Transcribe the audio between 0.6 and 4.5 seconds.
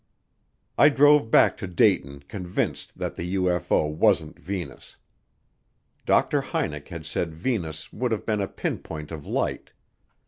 I drove back to Dayton convinced that the UFO wasn't